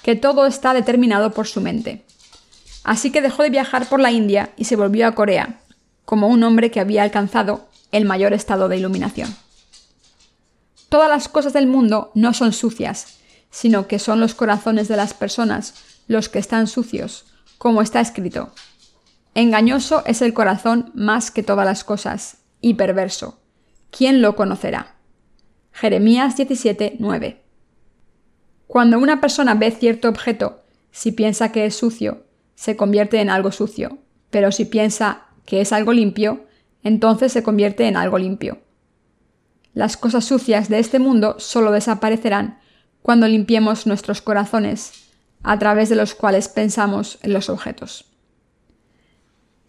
[0.01, 2.05] que todo está determinado por su mente.
[2.85, 5.59] Así que dejó de viajar por la India y se volvió a Corea,
[6.05, 9.35] como un hombre que había alcanzado el mayor estado de iluminación.
[10.87, 13.16] Todas las cosas del mundo no son sucias,
[13.57, 15.73] sino que son los corazones de las personas
[16.07, 17.25] los que están sucios,
[17.57, 18.51] como está escrito.
[19.33, 23.39] Engañoso es el corazón más que todas las cosas, y perverso.
[23.89, 24.97] ¿Quién lo conocerá?
[25.71, 27.43] Jeremías 17, 9.
[28.67, 33.51] Cuando una persona ve cierto objeto, si piensa que es sucio, se convierte en algo
[33.51, 33.97] sucio,
[34.29, 36.45] pero si piensa que es algo limpio,
[36.83, 38.59] entonces se convierte en algo limpio.
[39.73, 42.59] Las cosas sucias de este mundo solo desaparecerán
[43.07, 44.91] cuando limpiemos nuestros corazones,
[45.41, 48.03] a través de los cuales pensamos en los objetos.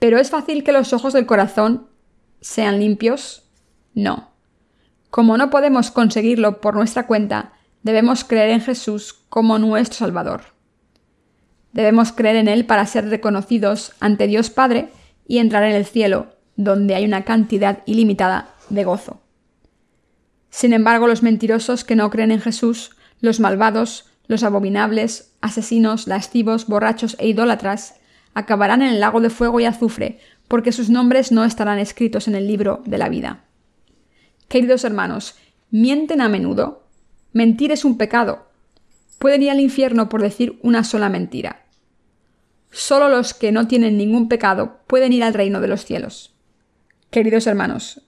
[0.00, 1.86] ¿Pero es fácil que los ojos del corazón
[2.40, 3.44] sean limpios?
[3.94, 4.32] No.
[5.10, 7.52] Como no podemos conseguirlo por nuestra cuenta,
[7.84, 10.40] debemos creer en Jesús como nuestro Salvador.
[11.72, 14.88] Debemos creer en Él para ser reconocidos ante Dios Padre
[15.28, 19.22] y entrar en el cielo, donde hay una cantidad ilimitada de gozo.
[20.50, 26.66] Sin embargo, los mentirosos que no creen en Jesús, los malvados, los abominables, asesinos, lascivos,
[26.66, 27.96] borrachos e idólatras,
[28.34, 32.34] acabarán en el lago de fuego y azufre, porque sus nombres no estarán escritos en
[32.34, 33.44] el libro de la vida.
[34.48, 35.36] Queridos hermanos,
[35.70, 36.86] ¿mienten a menudo?
[37.32, 38.46] Mentir es un pecado.
[39.18, 41.64] pueden ir al infierno por decir una sola mentira.
[42.70, 46.34] Solo los que no tienen ningún pecado pueden ir al reino de los cielos.
[47.10, 48.02] Queridos hermanos,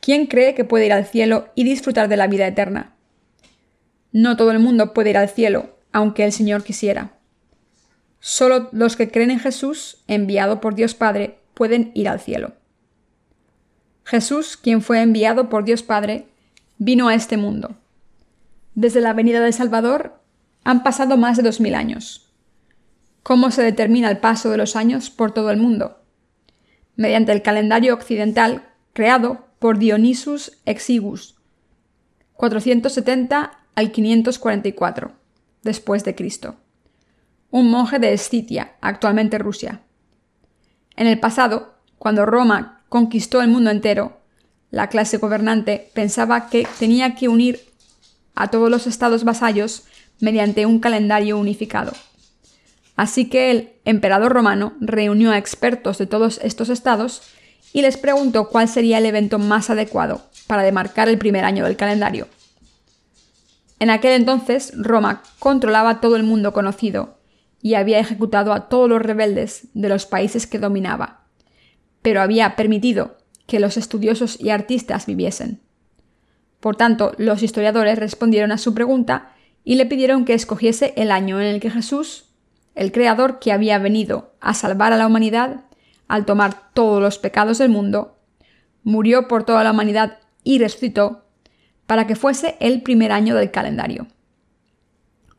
[0.00, 2.95] ¿quién cree que puede ir al cielo y disfrutar de la vida eterna?
[4.16, 7.18] No todo el mundo puede ir al cielo, aunque el Señor quisiera.
[8.18, 12.54] Solo los que creen en Jesús, enviado por Dios Padre, pueden ir al cielo.
[14.04, 16.28] Jesús, quien fue enviado por Dios Padre,
[16.78, 17.76] vino a este mundo.
[18.74, 20.18] Desde la venida del Salvador
[20.64, 22.32] han pasado más de dos mil años.
[23.22, 26.00] ¿Cómo se determina el paso de los años por todo el mundo?
[26.96, 31.36] Mediante el calendario occidental creado por Dionysus Exiguus,
[32.32, 35.12] 470 al 544
[35.62, 36.56] después de Cristo,
[37.50, 39.82] un monje de Escitia, actualmente Rusia.
[40.96, 44.18] En el pasado, cuando Roma conquistó el mundo entero,
[44.70, 47.60] la clase gobernante pensaba que tenía que unir
[48.34, 49.84] a todos los estados vasallos
[50.20, 51.92] mediante un calendario unificado.
[52.96, 57.22] Así que el emperador romano reunió a expertos de todos estos estados
[57.74, 61.76] y les preguntó cuál sería el evento más adecuado para demarcar el primer año del
[61.76, 62.26] calendario.
[63.78, 67.18] En aquel entonces Roma controlaba todo el mundo conocido
[67.60, 71.24] y había ejecutado a todos los rebeldes de los países que dominaba,
[72.02, 75.60] pero había permitido que los estudiosos y artistas viviesen.
[76.60, 79.32] Por tanto, los historiadores respondieron a su pregunta
[79.64, 82.26] y le pidieron que escogiese el año en el que Jesús,
[82.74, 85.64] el Creador que había venido a salvar a la humanidad,
[86.08, 88.16] al tomar todos los pecados del mundo,
[88.84, 91.25] murió por toda la humanidad y resucitó
[91.86, 94.08] para que fuese el primer año del calendario.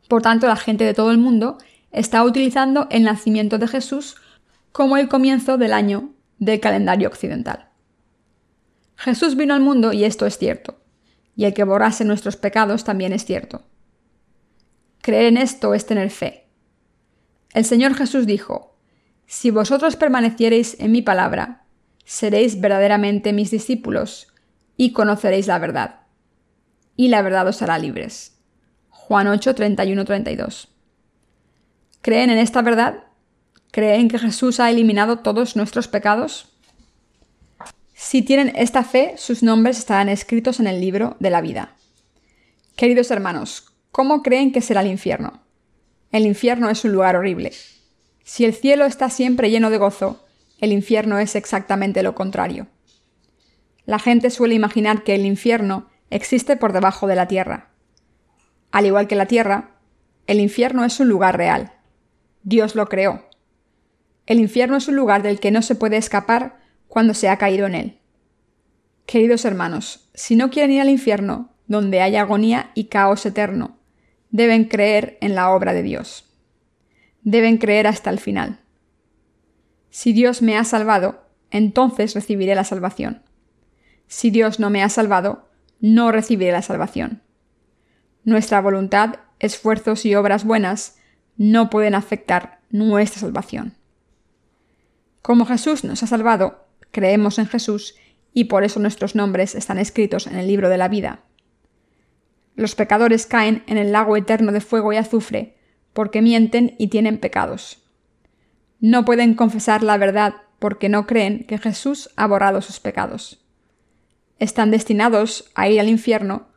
[0.08, 1.58] Por tanto, la gente de todo el mundo
[1.90, 4.16] está utilizando el nacimiento de Jesús
[4.72, 7.68] como el comienzo del año del calendario occidental.
[8.96, 10.80] Jesús vino al mundo y esto es cierto,
[11.36, 13.62] y el que borrase nuestros pecados también es cierto.
[15.02, 16.48] Creer en esto es tener fe.
[17.52, 18.76] El Señor Jesús dijo,
[19.26, 21.64] Si vosotros permaneciereis en mi palabra,
[22.04, 24.32] seréis verdaderamente mis discípulos
[24.76, 26.07] y conoceréis la verdad
[26.98, 28.32] y la verdad os hará libres.
[28.90, 30.68] Juan 8, 31, 32.
[32.02, 33.04] ¿Creen en esta verdad?
[33.70, 36.48] ¿Creen que Jesús ha eliminado todos nuestros pecados?
[37.94, 41.76] Si tienen esta fe, sus nombres estarán escritos en el libro de la vida.
[42.74, 45.44] Queridos hermanos, ¿cómo creen que será el infierno?
[46.10, 47.52] El infierno es un lugar horrible.
[48.24, 50.26] Si el cielo está siempre lleno de gozo,
[50.58, 52.66] el infierno es exactamente lo contrario.
[53.84, 57.70] La gente suele imaginar que el infierno existe por debajo de la tierra.
[58.70, 59.70] Al igual que la tierra,
[60.26, 61.72] el infierno es un lugar real.
[62.42, 63.26] Dios lo creó.
[64.26, 67.66] El infierno es un lugar del que no se puede escapar cuando se ha caído
[67.66, 67.98] en él.
[69.06, 73.78] Queridos hermanos, si no quieren ir al infierno, donde hay agonía y caos eterno,
[74.30, 76.26] deben creer en la obra de Dios.
[77.22, 78.60] Deben creer hasta el final.
[79.90, 83.22] Si Dios me ha salvado, entonces recibiré la salvación.
[84.06, 85.47] Si Dios no me ha salvado,
[85.80, 87.22] no recibiré la salvación.
[88.24, 90.98] Nuestra voluntad, esfuerzos y obras buenas
[91.36, 93.74] no pueden afectar nuestra salvación.
[95.22, 97.94] Como Jesús nos ha salvado, creemos en Jesús
[98.32, 101.20] y por eso nuestros nombres están escritos en el libro de la vida.
[102.56, 105.56] Los pecadores caen en el lago eterno de fuego y azufre
[105.92, 107.82] porque mienten y tienen pecados.
[108.80, 113.47] No pueden confesar la verdad porque no creen que Jesús ha borrado sus pecados
[114.38, 116.48] están destinados a ir al infierno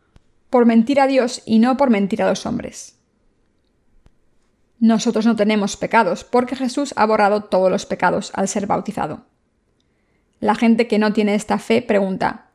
[0.50, 3.00] por mentir a Dios y no por mentir a los hombres.
[4.80, 9.26] Nosotros no tenemos pecados porque Jesús ha borrado todos los pecados al ser bautizado.
[10.40, 12.50] La gente que no tiene esta fe pregunta,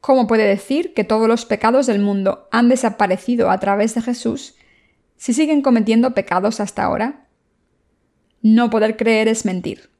[0.00, 4.54] ¿cómo puede decir que todos los pecados del mundo han desaparecido a través de Jesús
[5.16, 7.26] si siguen cometiendo pecados hasta ahora?
[8.40, 9.90] No poder creer es mentir.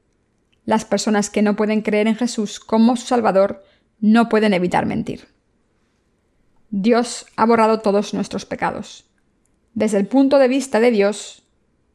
[0.65, 3.63] Las personas que no pueden creer en Jesús como su Salvador
[4.03, 5.29] no pueden evitar mentir.
[6.71, 9.09] Dios ha borrado todos nuestros pecados.
[9.75, 11.43] Desde el punto de vista de Dios,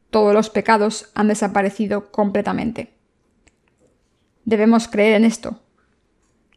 [0.09, 2.95] todos los pecados han desaparecido completamente.
[4.43, 5.61] Debemos creer en esto.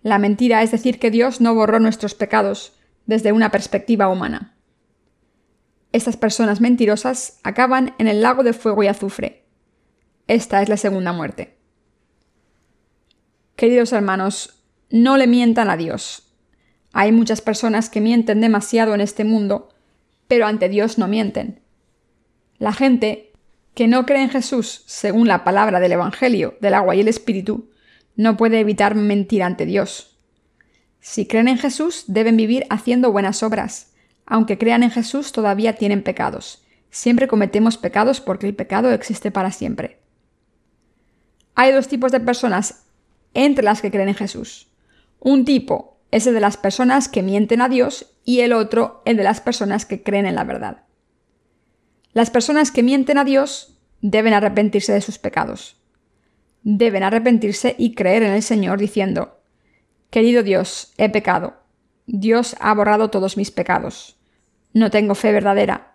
[0.00, 2.72] La mentira es decir que Dios no borró nuestros pecados
[3.04, 4.56] desde una perspectiva humana.
[5.92, 9.44] Estas personas mentirosas acaban en el lago de fuego y azufre.
[10.28, 11.58] Esta es la segunda muerte.
[13.54, 14.61] Queridos hermanos,
[14.92, 16.28] no le mientan a Dios.
[16.92, 19.70] Hay muchas personas que mienten demasiado en este mundo,
[20.28, 21.60] pero ante Dios no mienten.
[22.58, 23.32] La gente
[23.74, 27.70] que no cree en Jesús según la palabra del Evangelio del agua y el Espíritu,
[28.16, 30.18] no puede evitar mentir ante Dios.
[31.00, 33.94] Si creen en Jesús, deben vivir haciendo buenas obras.
[34.26, 39.50] Aunque crean en Jesús, todavía tienen pecados, siempre cometemos pecados porque el pecado existe para
[39.52, 40.00] siempre.
[41.54, 42.84] Hay dos tipos de personas
[43.32, 44.68] entre las que creen en Jesús.
[45.24, 49.16] Un tipo es el de las personas que mienten a Dios y el otro el
[49.16, 50.82] de las personas que creen en la verdad.
[52.12, 55.80] Las personas que mienten a Dios deben arrepentirse de sus pecados.
[56.64, 59.38] Deben arrepentirse y creer en el Señor diciendo,
[60.10, 61.54] Querido Dios, he pecado.
[62.06, 64.18] Dios ha borrado todos mis pecados.
[64.72, 65.94] No tengo fe verdadera.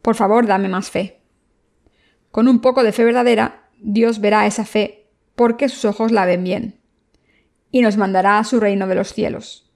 [0.00, 1.22] Por favor, dame más fe.
[2.30, 6.44] Con un poco de fe verdadera, Dios verá esa fe porque sus ojos la ven
[6.44, 6.79] bien.
[7.70, 9.70] Y nos mandará a su reino de los cielos.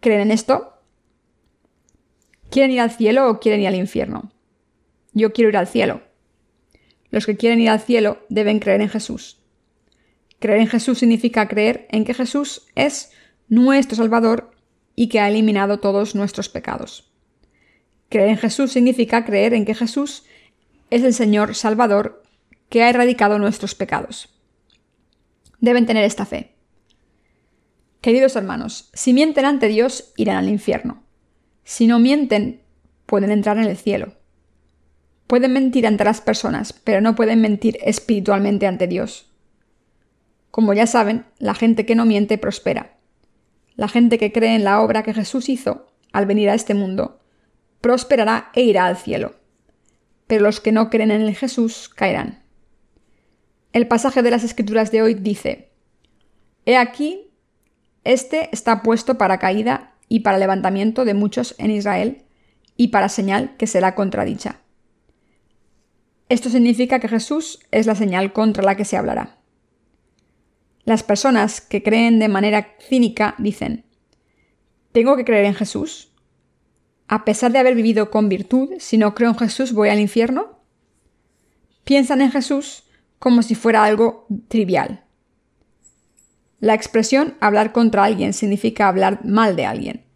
[0.00, 0.74] ¿Creen en esto?
[2.50, 4.32] ¿Quieren ir al cielo o quieren ir al infierno?
[5.12, 6.02] Yo quiero ir al cielo.
[7.10, 9.40] Los que quieren ir al cielo deben creer en Jesús.
[10.40, 13.12] Creer en Jesús significa creer en que Jesús es
[13.48, 14.50] nuestro Salvador
[14.96, 17.12] y que ha eliminado todos nuestros pecados.
[18.08, 20.24] Creer en Jesús significa creer en que Jesús
[20.90, 22.22] es el Señor Salvador
[22.68, 24.28] que ha erradicado nuestros pecados.
[25.60, 26.53] Deben tener esta fe.
[28.04, 31.02] Queridos hermanos, si mienten ante Dios, irán al infierno.
[31.64, 32.60] Si no mienten,
[33.06, 34.12] pueden entrar en el cielo.
[35.26, 39.32] Pueden mentir ante las personas, pero no pueden mentir espiritualmente ante Dios.
[40.50, 42.98] Como ya saben, la gente que no miente prospera.
[43.74, 47.20] La gente que cree en la obra que Jesús hizo al venir a este mundo,
[47.80, 49.36] prosperará e irá al cielo.
[50.26, 52.44] Pero los que no creen en el Jesús caerán.
[53.72, 55.70] El pasaje de las Escrituras de hoy dice,
[56.66, 57.23] He aquí,
[58.04, 62.22] este está puesto para caída y para levantamiento de muchos en Israel,
[62.76, 64.60] y para señal que será contradicha.
[66.28, 69.38] Esto significa que Jesús es la señal contra la que se hablará.
[70.84, 73.84] Las personas que creen de manera cínica dicen,
[74.92, 76.12] ¿tengo que creer en Jesús?
[77.06, 80.58] A pesar de haber vivido con virtud, si no creo en Jesús voy al infierno?
[81.84, 82.84] Piensan en Jesús
[83.18, 85.03] como si fuera algo trivial.
[86.64, 90.06] La expresión hablar contra alguien significa hablar mal de alguien,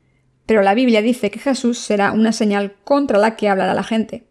[0.47, 4.25] pero la Biblia dice que Jesús será una señal contra la que hablará la gente.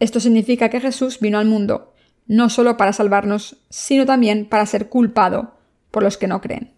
[0.00, 1.92] Esto significa que Jesús vino al mundo
[2.26, 5.58] no solo para salvarnos, sino también para ser culpado
[5.90, 6.72] por los que no creen.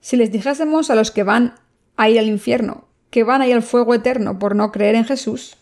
[0.00, 1.56] Si les dijésemos a los que van
[1.96, 5.04] a ir al infierno, que van a ir al fuego eterno por no creer en
[5.04, 5.56] Jesús,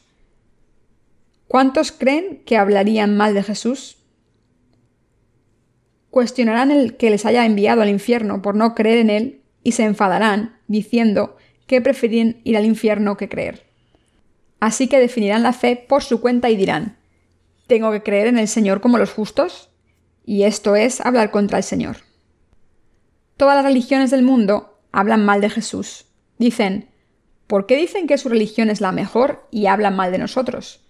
[1.48, 4.03] ¿cuántos creen que hablarían mal de Jesús?
[6.14, 9.82] Cuestionarán el que les haya enviado al infierno por no creer en él y se
[9.82, 13.64] enfadarán, diciendo que prefieren ir al infierno que creer.
[14.60, 16.98] Así que definirán la fe por su cuenta y dirán,
[17.66, 19.70] ¿tengo que creer en el Señor como los justos?
[20.24, 21.96] Y esto es hablar contra el Señor.
[23.36, 26.06] Todas las religiones del mundo hablan mal de Jesús.
[26.38, 26.90] Dicen,
[27.48, 30.80] ¿por qué dicen que su religión es la mejor y hablan mal de nosotros?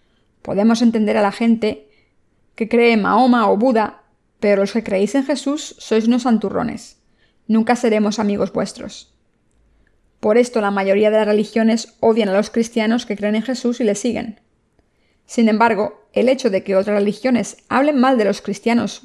[0.42, 1.88] Podemos entender a la gente
[2.56, 4.03] que cree en Mahoma o Buda,
[4.44, 6.98] pero los que creéis en Jesús sois unos santurrones.
[7.48, 9.16] Nunca seremos amigos vuestros.
[10.20, 13.80] Por esto la mayoría de las religiones odian a los cristianos que creen en Jesús
[13.80, 14.42] y le siguen.
[15.24, 19.04] Sin embargo, el hecho de que otras religiones hablen mal de los cristianos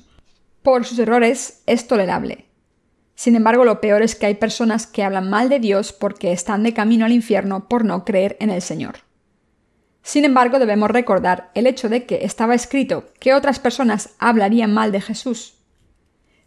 [0.62, 2.48] por sus errores es tolerable.
[3.16, 6.64] Sin embargo, lo peor es que hay personas que hablan mal de Dios porque están
[6.64, 9.09] de camino al infierno por no creer en el Señor.
[10.10, 14.92] Sin embargo, debemos recordar el hecho de que estaba escrito que otras personas hablarían mal
[14.92, 15.60] de Jesús.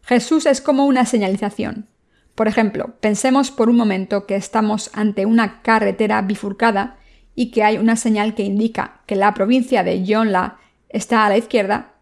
[0.03, 1.87] Jesús es como una señalización.
[2.35, 6.97] Por ejemplo, pensemos por un momento que estamos ante una carretera bifurcada
[7.37, 11.39] y que hay una señal que indica que la provincia de Yonla está a la
[11.39, 11.93] izquierda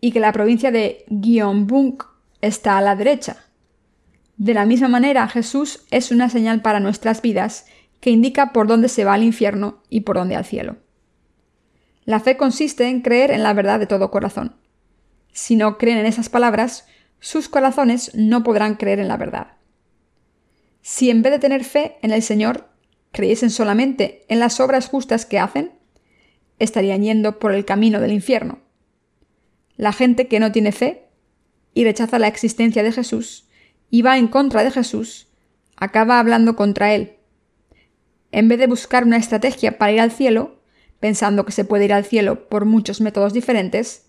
[0.00, 2.08] y que la provincia de Gyeongbuk
[2.40, 3.36] está a la derecha.
[4.36, 7.66] De la misma manera, Jesús es una señal para nuestras vidas
[8.00, 10.78] que indica por dónde se va al infierno y por dónde al cielo.
[12.04, 14.56] La fe consiste en creer en la verdad de todo corazón.
[15.32, 16.86] Si no creen en esas palabras,
[17.18, 19.56] sus corazones no podrán creer en la verdad.
[20.82, 22.68] Si en vez de tener fe en el Señor,
[23.12, 25.72] creyesen solamente en las obras justas que hacen,
[26.58, 28.58] estarían yendo por el camino del infierno.
[29.76, 31.08] La gente que no tiene fe
[31.72, 33.48] y rechaza la existencia de Jesús
[33.90, 35.28] y va en contra de Jesús,
[35.76, 37.16] acaba hablando contra él.
[38.30, 40.53] En vez de buscar una estrategia para ir al cielo,
[41.04, 44.06] pensando que se puede ir al cielo por muchos métodos diferentes,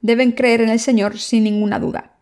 [0.00, 2.18] deben creer en el Señor sin ninguna duda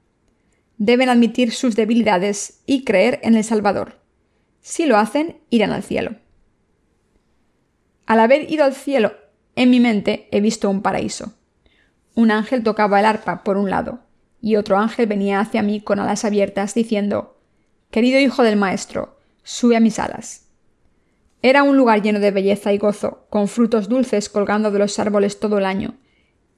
[0.79, 4.01] deben admitir sus debilidades y creer en el Salvador.
[4.61, 6.16] Si lo hacen, irán al cielo.
[8.07, 9.14] Al haber ido al cielo,
[9.55, 11.35] en mi mente he visto un paraíso.
[12.14, 14.01] Un ángel tocaba el arpa por un lado,
[14.41, 17.41] y otro ángel venía hacia mí con alas abiertas, diciendo
[17.91, 20.45] Querido hijo del Maestro, sube a mis alas.
[21.43, 25.39] Era un lugar lleno de belleza y gozo, con frutos dulces colgando de los árboles
[25.39, 25.97] todo el año,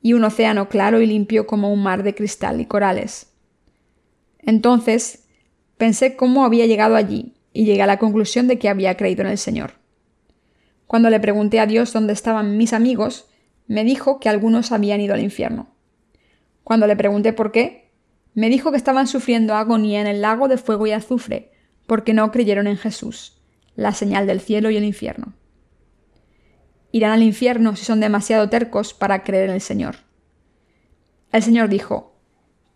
[0.01, 3.33] y un océano claro y limpio como un mar de cristal y corales.
[4.39, 5.26] Entonces
[5.76, 9.29] pensé cómo había llegado allí, y llegué a la conclusión de que había creído en
[9.29, 9.72] el Señor.
[10.87, 13.29] Cuando le pregunté a Dios dónde estaban mis amigos,
[13.66, 15.68] me dijo que algunos habían ido al infierno.
[16.64, 17.91] Cuando le pregunté por qué,
[18.35, 21.51] me dijo que estaban sufriendo agonía en el lago de fuego y azufre,
[21.87, 23.38] porque no creyeron en Jesús,
[23.79, 25.35] la señal del cielo y el infierno.
[26.91, 29.99] Irán al infierno si son demasiado tercos para creer en el Señor.
[31.31, 32.16] El Señor dijo,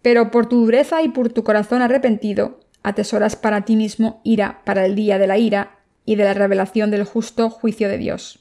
[0.00, 4.86] Pero por tu dureza y por tu corazón arrepentido, atesoras para ti mismo ira para
[4.86, 8.38] el día de la ira y de la revelación del justo juicio de Dios.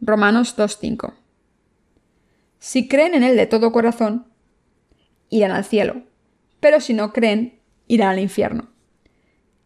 [0.00, 1.12] Romanos 2.5.
[2.58, 4.28] Si creen en Él de todo corazón,
[5.28, 6.04] irán al cielo,
[6.58, 8.70] pero si no creen, irán al infierno.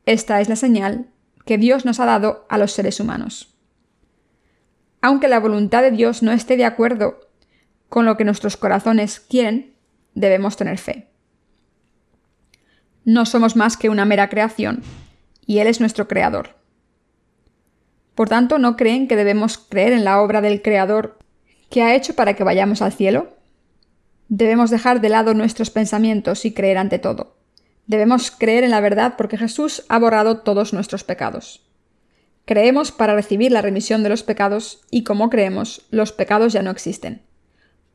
[0.06, 1.13] Esta es la señal
[1.44, 3.54] que Dios nos ha dado a los seres humanos.
[5.00, 7.20] Aunque la voluntad de Dios no esté de acuerdo
[7.88, 9.74] con lo que nuestros corazones quieren,
[10.14, 11.08] debemos tener fe.
[13.04, 14.82] No somos más que una mera creación,
[15.46, 16.56] y Él es nuestro creador.
[18.14, 21.18] Por tanto, ¿no creen que debemos creer en la obra del Creador
[21.68, 23.36] que ha hecho para que vayamos al cielo?
[24.28, 27.33] Debemos dejar de lado nuestros pensamientos y creer ante todo.
[27.86, 31.64] Debemos creer en la verdad porque Jesús ha borrado todos nuestros pecados.
[32.44, 36.70] Creemos para recibir la remisión de los pecados y como creemos, los pecados ya no
[36.70, 37.22] existen.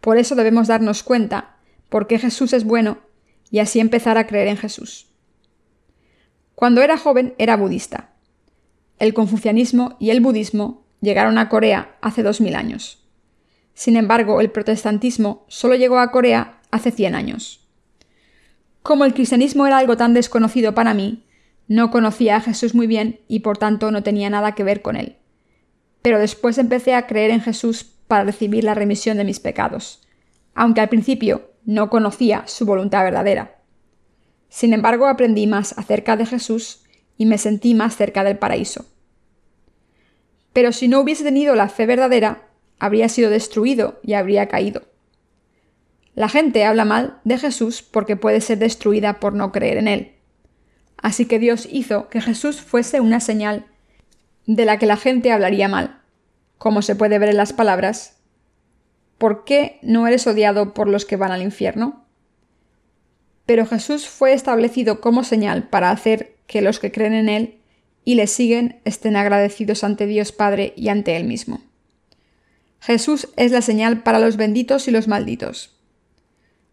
[0.02, 1.58] Por eso debemos darnos cuenta
[1.90, 3.00] por qué Jesús es bueno
[3.52, 5.08] y así empezar a creer en Jesús.
[6.56, 8.12] Cuando era joven era budista.
[8.98, 13.00] El confucianismo y el budismo llegaron a Corea hace dos mil años.
[13.74, 17.59] Sin embargo, el protestantismo solo llegó a Corea hace 100 años.
[18.90, 21.24] Como el cristianismo era algo tan desconocido para mí,
[21.68, 24.96] no conocía a Jesús muy bien y por tanto no tenía nada que ver con
[24.96, 25.18] él.
[26.02, 30.02] Pero después empecé a creer en Jesús para recibir la remisión de mis pecados,
[30.56, 33.60] aunque al principio no conocía su voluntad verdadera.
[34.50, 36.82] Sin embargo, aprendí más acerca de Jesús
[37.16, 38.88] y me sentí más cerca del paraíso.
[40.52, 42.48] Pero si no hubiese tenido la fe verdadera,
[42.80, 44.89] habría sido destruido y habría caído.
[46.20, 50.11] La gente habla mal de Jesús porque puede ser destruida por no creer en él.
[50.97, 53.67] Así que Dios hizo que Jesús fuese una señal
[54.45, 56.01] de la que la gente hablaría mal,
[56.57, 58.17] como se puede ver en las palabras,
[59.17, 62.03] ¿por qué no eres odiado por los que van al infierno?
[63.45, 67.59] Pero Jesús fue establecido como señal para hacer que los que creen en Él
[68.03, 71.61] y le siguen estén agradecidos ante Dios Padre y ante Él mismo.
[72.82, 75.78] Jesús es la señal para los benditos y los malditos.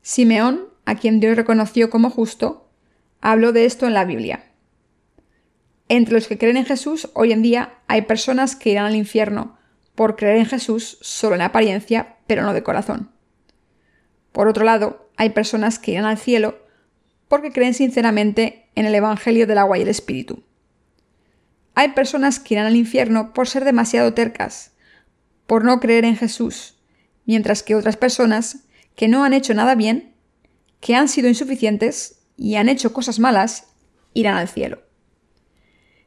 [0.08, 2.70] Simeón, a quien Dios reconoció como justo,
[3.20, 4.44] habló de esto en la Biblia.
[5.88, 9.58] Entre los que creen en Jesús, hoy en día hay personas que irán al infierno
[9.96, 13.10] por creer en Jesús solo en apariencia, pero no de corazón.
[14.30, 16.56] Por otro lado, hay personas que irán al cielo
[17.26, 20.44] porque creen sinceramente en el Evangelio del agua y el Espíritu.
[21.74, 24.70] Hay personas que irán al infierno por ser demasiado tercas,
[25.48, 26.78] por no creer en Jesús,
[27.24, 28.65] mientras que otras personas
[28.96, 30.14] que no han hecho nada bien,
[30.80, 33.68] que han sido insuficientes y han hecho cosas malas,
[34.12, 34.80] irán al cielo.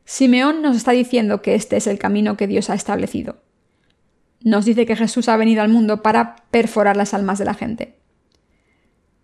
[0.03, 3.43] Simeón nos está diciendo que este es el camino que Dios ha establecido.
[4.41, 7.99] Nos dice que Jesús ha venido al mundo para perforar las almas de la gente.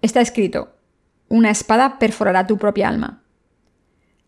[0.01, 0.75] Está escrito,
[1.27, 3.23] una espada perforará tu propia alma.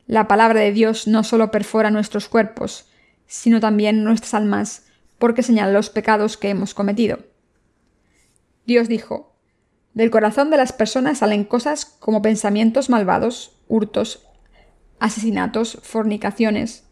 [0.08, 2.90] La palabra de Dios no solo perfora nuestros cuerpos,
[3.28, 4.88] sino también nuestras almas
[5.20, 7.20] porque señala los pecados que hemos cometido.
[8.68, 9.34] Dios dijo,
[9.96, 14.28] del corazón de las personas salen cosas como pensamientos malvados, hurtos,
[15.00, 16.84] asesinatos, fornicaciones,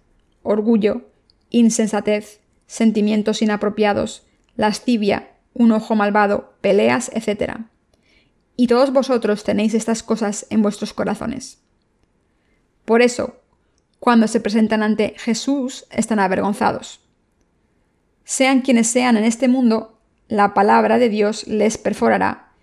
[0.41, 1.11] orgullo,
[1.51, 7.57] insensatez, sentimientos inapropiados, lascivia, un ojo malvado, peleas, etc.
[8.55, 11.61] Y todos vosotros tenéis estas cosas en vuestros corazones.
[12.86, 13.41] Por eso,
[13.99, 17.05] cuando se presentan ante Jesús, están avergonzados
[18.26, 19.94] sean quienes sean en este mundo,
[20.28, 22.53] la palabra de Dios les perforará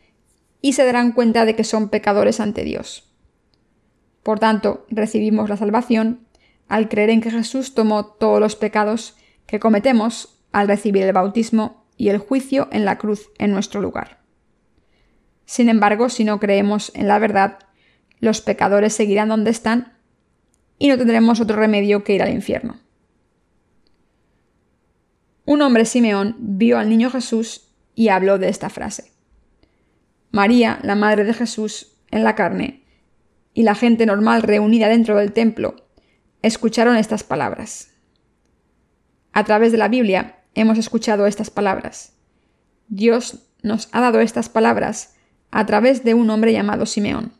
[0.60, 3.12] y se darán cuenta de que son pecadores ante Dios.
[4.22, 6.26] Por tanto, recibimos la salvación
[6.68, 11.84] al creer en que Jesús tomó todos los pecados que cometemos al recibir el bautismo
[11.96, 14.20] y el juicio en la cruz en nuestro lugar.
[15.44, 17.58] Sin embargo, si no creemos en la verdad,
[18.20, 19.98] los pecadores seguirán donde están
[20.78, 22.81] y no tendremos otro remedio que ir al infierno.
[25.44, 29.12] Un hombre Simeón vio al niño Jesús y habló de esta frase.
[30.30, 32.84] María, la madre de Jesús, en la carne,
[33.54, 35.76] y la gente normal reunida dentro del templo,
[36.42, 37.90] escucharon estas palabras.
[39.32, 42.14] A través de la Biblia hemos escuchado estas palabras.
[42.88, 45.14] Dios nos ha dado estas palabras
[45.50, 47.32] a través de un hombre llamado Simeón.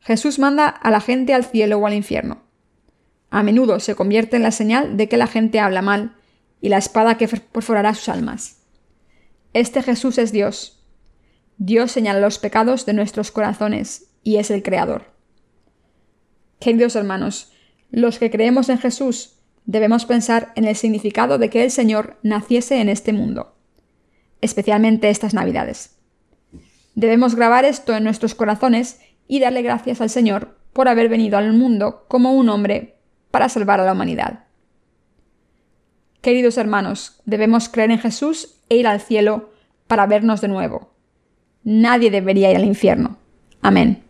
[0.00, 2.42] Jesús manda a la gente al cielo o al infierno.
[3.30, 6.15] A menudo se convierte en la señal de que la gente habla mal
[6.66, 8.56] y la espada que perforará sus almas.
[9.52, 10.84] Este Jesús es Dios.
[11.58, 15.04] Dios señala los pecados de nuestros corazones y es el Creador.
[16.58, 17.52] Queridos hermanos,
[17.92, 22.80] los que creemos en Jesús debemos pensar en el significado de que el Señor naciese
[22.80, 23.54] en este mundo,
[24.40, 26.00] especialmente estas Navidades.
[26.96, 28.98] Debemos grabar esto en nuestros corazones
[29.28, 32.96] y darle gracias al Señor por haber venido al mundo como un hombre
[33.30, 34.45] para salvar a la humanidad.
[36.26, 39.52] Queridos hermanos, debemos creer en Jesús e ir al cielo
[39.86, 40.90] para vernos de nuevo.
[41.62, 43.16] Nadie debería ir al infierno.
[43.62, 44.02] Amén.